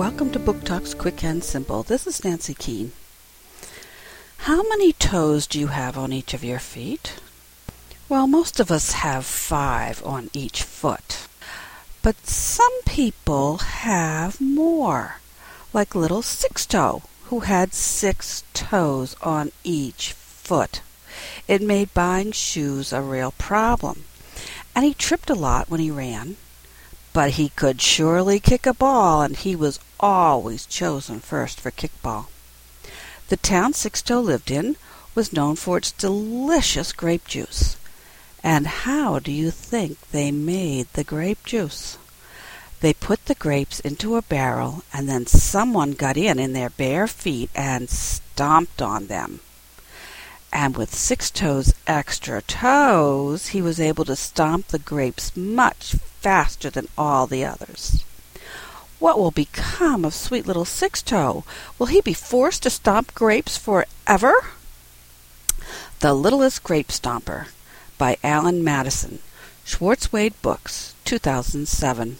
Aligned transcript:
welcome 0.00 0.30
to 0.30 0.38
Book 0.38 0.64
Talks 0.64 0.94
Quick 0.94 1.22
and 1.22 1.44
Simple. 1.44 1.82
This 1.82 2.06
is 2.06 2.24
Nancy 2.24 2.54
Keane. 2.54 2.92
How 4.38 4.62
many 4.62 4.94
toes 4.94 5.46
do 5.46 5.60
you 5.60 5.66
have 5.66 5.98
on 5.98 6.10
each 6.10 6.32
of 6.32 6.42
your 6.42 6.58
feet? 6.58 7.16
Well, 8.08 8.26
most 8.26 8.58
of 8.60 8.70
us 8.70 8.92
have 8.92 9.26
five 9.26 10.02
on 10.02 10.30
each 10.32 10.62
foot. 10.62 11.28
But 12.00 12.26
some 12.26 12.72
people 12.86 13.58
have 13.58 14.40
more, 14.40 15.16
like 15.74 15.94
little 15.94 16.22
Sixto, 16.22 17.02
who 17.24 17.40
had 17.40 17.74
six 17.74 18.42
toes 18.54 19.14
on 19.20 19.52
each 19.64 20.14
foot. 20.14 20.80
It 21.46 21.60
made 21.60 21.92
buying 21.92 22.32
shoes 22.32 22.90
a 22.90 23.02
real 23.02 23.32
problem, 23.32 24.04
and 24.74 24.86
he 24.86 24.94
tripped 24.94 25.28
a 25.28 25.34
lot 25.34 25.68
when 25.68 25.80
he 25.80 25.90
ran 25.90 26.36
but 27.12 27.32
he 27.32 27.48
could 27.50 27.80
surely 27.80 28.38
kick 28.38 28.66
a 28.66 28.74
ball, 28.74 29.22
and 29.22 29.36
he 29.36 29.56
was 29.56 29.80
always 29.98 30.66
chosen 30.66 31.20
first 31.20 31.60
for 31.60 31.70
kickball. 31.70 32.26
The 33.28 33.36
town 33.36 33.72
Sixto 33.72 34.22
lived 34.22 34.50
in 34.50 34.76
was 35.14 35.32
known 35.32 35.56
for 35.56 35.78
its 35.78 35.92
delicious 35.92 36.92
grape 36.92 37.26
juice. 37.26 37.76
And 38.42 38.66
how 38.66 39.18
do 39.18 39.32
you 39.32 39.50
think 39.50 39.98
they 40.10 40.30
made 40.30 40.86
the 40.92 41.04
grape 41.04 41.44
juice? 41.44 41.98
They 42.80 42.94
put 42.94 43.26
the 43.26 43.34
grapes 43.34 43.80
into 43.80 44.16
a 44.16 44.22
barrel, 44.22 44.82
and 44.92 45.08
then 45.08 45.26
someone 45.26 45.92
got 45.92 46.16
in 46.16 46.38
in 46.38 46.52
their 46.52 46.70
bare 46.70 47.06
feet 47.06 47.50
and 47.54 47.90
stomped 47.90 48.80
on 48.80 49.08
them 49.08 49.40
and 50.52 50.76
with 50.76 50.92
Sixto's 50.92 51.72
extra 51.86 52.42
toes 52.42 53.48
he 53.48 53.62
was 53.62 53.78
able 53.80 54.04
to 54.04 54.16
stomp 54.16 54.68
the 54.68 54.78
grapes 54.78 55.36
much 55.36 55.94
faster 56.20 56.70
than 56.70 56.88
all 56.96 57.26
the 57.26 57.44
others. 57.44 58.04
What 58.98 59.18
will 59.18 59.30
become 59.30 60.04
of 60.04 60.14
sweet 60.14 60.46
little 60.46 60.66
Sixto? 60.66 61.44
Will 61.78 61.86
he 61.86 62.00
be 62.00 62.12
forced 62.12 62.64
to 62.64 62.70
stomp 62.70 63.14
grapes 63.14 63.56
forever? 63.56 64.34
The 66.00 66.14
Littlest 66.14 66.62
Grape 66.62 66.88
Stomper 66.88 67.48
by 67.96 68.18
Alan 68.22 68.62
Madison. 68.62 69.20
Schwartz 69.64 70.12
Wade 70.12 70.34
Books, 70.42 70.94
2007. 71.04 72.18